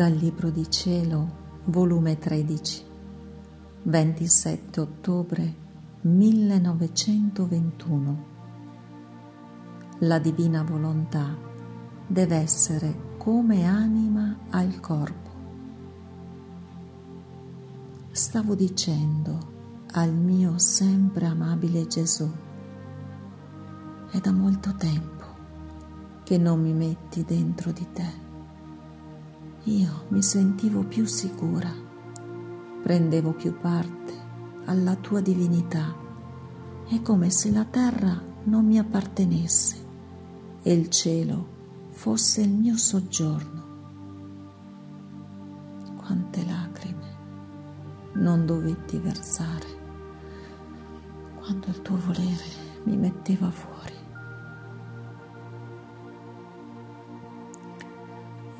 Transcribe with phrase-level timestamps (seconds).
[0.00, 2.84] Dal Libro di Cielo, volume 13,
[3.82, 5.54] 27 ottobre
[6.00, 8.24] 1921.
[9.98, 11.36] La divina volontà
[12.06, 15.30] deve essere come anima al corpo.
[18.10, 19.38] Stavo dicendo
[19.90, 22.26] al mio sempre amabile Gesù,
[24.10, 25.26] è da molto tempo
[26.24, 28.28] che non mi metti dentro di te
[29.64, 31.70] io mi sentivo più sicura,
[32.82, 34.14] prendevo più parte
[34.64, 35.94] alla tua divinità.
[36.88, 39.76] È come se la terra non mi appartenesse
[40.62, 41.58] e il cielo
[41.90, 43.68] fosse il mio soggiorno.
[45.96, 47.18] Quante lacrime
[48.14, 49.78] non dovetti versare
[51.38, 52.44] quando il tuo volere
[52.84, 53.99] mi metteva fuori.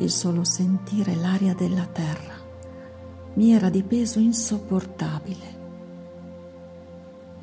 [0.00, 2.34] Il solo sentire l'aria della terra
[3.34, 5.58] mi era di peso insopportabile,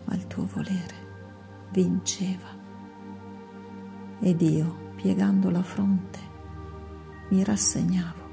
[0.04, 1.06] ma il tuo volere
[1.72, 2.56] vinceva.
[4.20, 6.20] Ed io, piegando la fronte,
[7.30, 8.26] mi rassegnavo.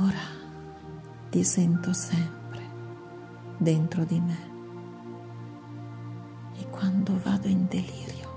[0.00, 0.38] Ora
[1.30, 2.62] ti sento sempre
[3.56, 4.48] dentro di me.
[6.58, 8.28] E quando vado in delirio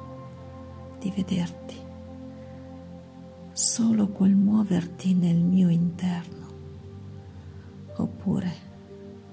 [1.00, 1.83] di vederti
[3.54, 6.48] solo col muoverti nel mio interno,
[7.98, 8.52] oppure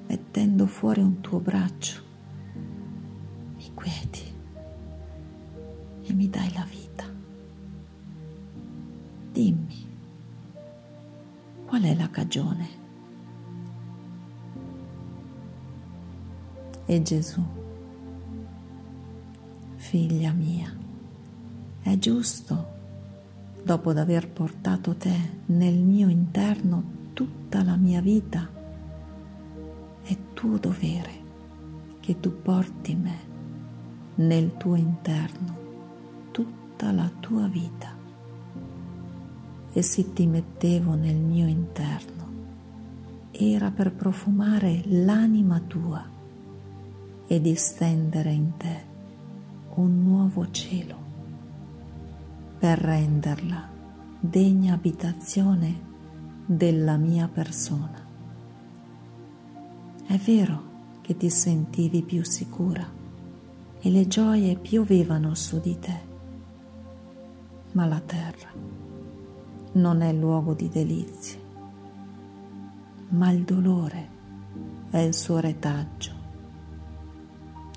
[0.06, 2.02] mettendo fuori un tuo braccio,
[3.56, 4.34] mi quieti
[6.02, 7.04] e mi dai la vita.
[9.32, 9.86] Dimmi,
[11.64, 12.68] qual è la cagione?
[16.84, 17.42] E Gesù,
[19.76, 20.76] figlia mia,
[21.80, 22.78] è giusto
[23.62, 28.48] dopo d'aver portato te nel mio interno tutta la mia vita,
[30.02, 31.10] è tuo dovere
[32.00, 33.28] che tu porti me
[34.16, 35.58] nel tuo interno
[36.30, 37.98] tutta la tua vita.
[39.72, 42.28] E se ti mettevo nel mio interno,
[43.30, 46.04] era per profumare l'anima tua
[47.26, 48.84] e distendere in te
[49.74, 51.09] un nuovo cielo
[52.60, 53.66] per renderla
[54.20, 55.88] degna abitazione
[56.44, 58.06] della mia persona.
[60.06, 60.62] È vero
[61.00, 62.86] che ti sentivi più sicura
[63.80, 66.00] e le gioie piovevano su di te,
[67.72, 68.50] ma la terra
[69.72, 71.40] non è luogo di delizie,
[73.08, 74.08] ma il dolore
[74.90, 76.12] è il suo retaggio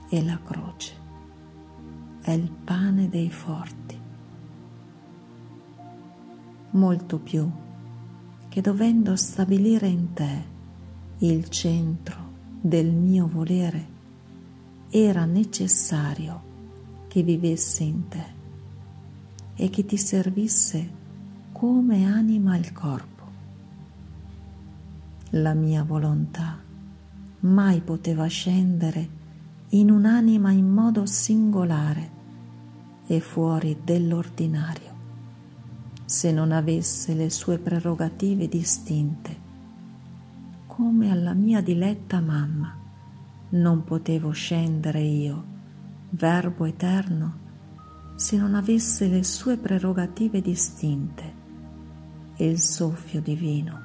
[0.09, 0.93] e la croce
[2.19, 4.02] è il pane dei forti
[6.73, 7.49] molto più
[8.49, 10.51] che dovendo stabilire in te
[11.19, 13.87] il centro del mio volere,
[14.89, 16.51] era necessario
[17.07, 18.25] che vivesse in te
[19.55, 21.01] e che ti servisse
[21.51, 23.23] come anima al corpo.
[25.31, 26.59] La mia volontà
[27.39, 29.21] mai poteva scendere
[29.69, 32.11] in un'anima in modo singolare
[33.07, 34.82] e fuori dell'ordinario
[36.05, 39.41] se non avesse le sue prerogative distinte.
[40.67, 42.75] Come alla mia diletta mamma
[43.49, 45.51] non potevo scendere io,
[46.09, 47.41] Verbo eterno,
[48.15, 51.33] se non avesse le sue prerogative distinte
[52.35, 53.81] e il soffio divino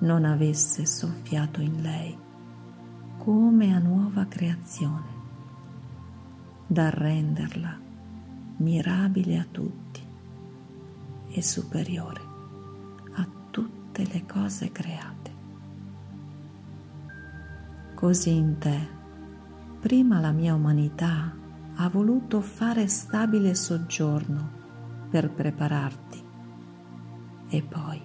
[0.00, 2.16] non avesse soffiato in lei
[3.18, 5.12] come a nuova creazione,
[6.66, 7.78] da renderla
[8.56, 10.03] mirabile a tutti
[11.34, 12.20] e superiore
[13.14, 15.32] a tutte le cose create.
[17.94, 18.88] Così in te,
[19.80, 21.34] prima la mia umanità
[21.74, 24.62] ha voluto fare stabile soggiorno
[25.10, 26.22] per prepararti
[27.48, 28.00] e poi,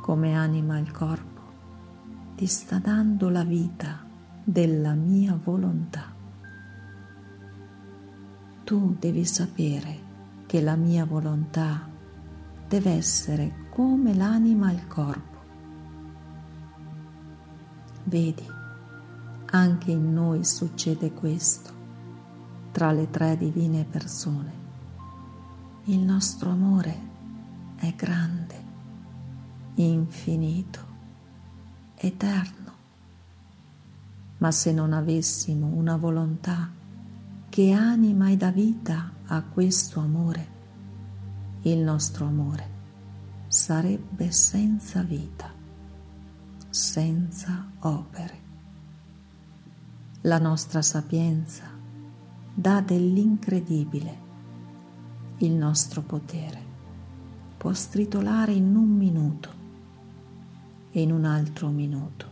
[0.00, 1.42] come anima al corpo,
[2.36, 4.02] ti sta dando la vita
[4.42, 6.12] della mia volontà.
[8.64, 10.12] Tu devi sapere
[10.46, 11.92] che la mia volontà
[12.68, 15.38] deve essere come l'anima al corpo.
[18.04, 18.46] Vedi,
[19.46, 21.72] anche in noi succede questo,
[22.72, 24.52] tra le tre divine persone.
[25.84, 26.98] Il nostro amore
[27.76, 28.62] è grande,
[29.74, 30.80] infinito,
[31.94, 32.72] eterno.
[34.38, 36.70] Ma se non avessimo una volontà
[37.48, 40.53] che anima e dà vita a questo amore,
[41.66, 42.72] il nostro amore
[43.48, 45.50] sarebbe senza vita,
[46.68, 48.42] senza opere.
[50.22, 51.64] La nostra sapienza
[52.52, 54.22] dà dell'incredibile.
[55.38, 56.62] Il nostro potere
[57.56, 59.48] può stritolare in un minuto
[60.90, 62.26] e in un altro minuto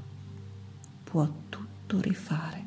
[1.05, 2.62] può tutto rifare.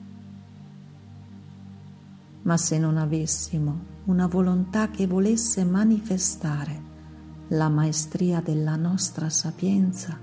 [2.45, 6.83] Ma se non avessimo una volontà che volesse manifestare
[7.49, 10.17] la maestria della nostra sapienza,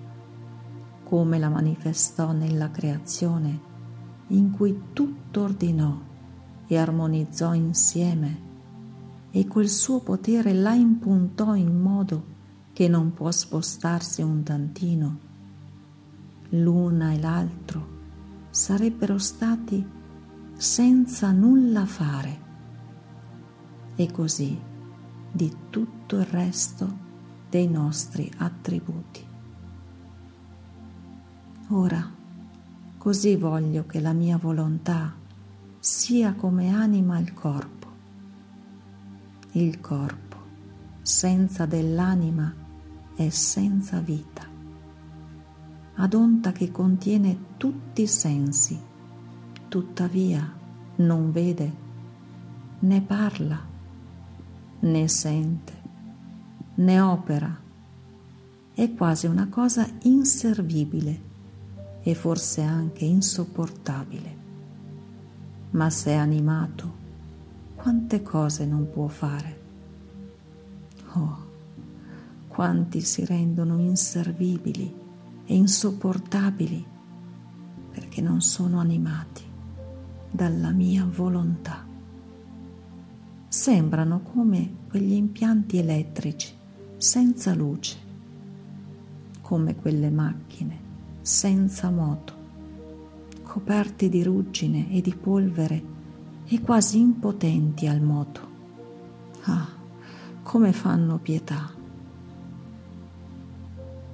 [1.05, 3.61] come la manifestò nella creazione,
[4.29, 6.01] in cui tutto ordinò
[6.67, 8.51] e armonizzò insieme,
[9.33, 12.25] e quel suo potere la impuntò in modo
[12.73, 15.19] che non può spostarsi un tantino.
[16.51, 17.87] L'una e l'altro
[18.51, 20.01] sarebbero stati
[20.63, 22.41] senza nulla fare,
[23.97, 24.57] e così
[25.33, 26.99] di tutto il resto
[27.51, 29.27] dei nostri attributi.
[31.71, 32.09] Ora,
[32.97, 35.13] così voglio che la mia volontà
[35.81, 37.89] sia come anima il corpo.
[39.55, 40.37] Il corpo,
[41.03, 42.55] senza dell'anima,
[43.17, 44.47] è senza vita.
[45.95, 48.91] Ad onta che contiene tutti i sensi,
[49.73, 50.53] tuttavia
[50.97, 51.73] non vede,
[52.81, 53.59] né parla,
[54.81, 55.73] né sente,
[56.75, 57.59] né opera.
[58.75, 61.21] È quasi una cosa inservibile
[62.03, 64.37] e forse anche insopportabile.
[65.71, 66.93] Ma se è animato,
[67.75, 69.61] quante cose non può fare?
[71.15, 71.47] Oh,
[72.47, 74.95] quanti si rendono inservibili
[75.47, 76.87] e insopportabili
[77.91, 79.51] perché non sono animati
[80.33, 81.87] dalla mia volontà.
[83.49, 86.55] Sembrano come quegli impianti elettrici
[86.97, 87.99] senza luce,
[89.43, 90.81] come quelle macchine
[91.21, 92.33] senza moto,
[93.43, 95.83] coperti di ruggine e di polvere
[96.47, 98.41] e quasi impotenti al moto.
[99.43, 99.69] Ah,
[100.43, 101.71] come fanno pietà.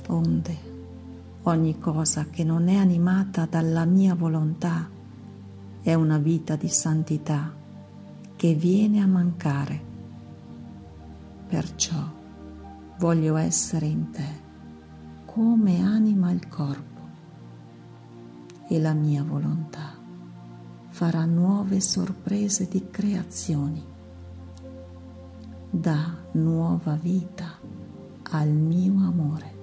[0.09, 0.57] Onde
[1.43, 4.97] ogni cosa che non è animata dalla mia volontà
[5.89, 7.51] è una vita di santità
[8.37, 9.81] che viene a mancare.
[11.49, 11.97] Perciò
[12.99, 14.27] voglio essere in te
[15.25, 17.01] come anima il corpo
[18.69, 19.95] e la mia volontà
[20.89, 23.83] farà nuove sorprese di creazioni,
[25.71, 27.59] dà nuova vita
[28.25, 29.55] al mio amore,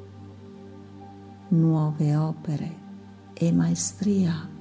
[1.49, 2.77] nuove opere
[3.31, 4.53] e maestria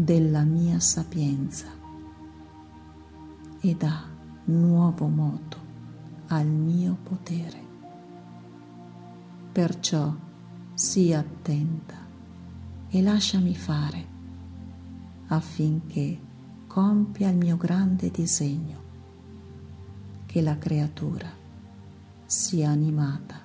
[0.00, 1.66] della mia sapienza
[3.58, 4.04] e dà
[4.44, 5.58] nuovo moto
[6.28, 7.66] al mio potere.
[9.50, 10.14] Perciò
[10.72, 11.96] sii attenta
[12.86, 14.06] e lasciami fare
[15.26, 16.20] affinché
[16.68, 18.80] compia il mio grande disegno,
[20.26, 21.28] che la creatura
[22.24, 23.40] sia animata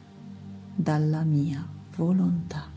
[0.75, 2.72] dalla mia volontà.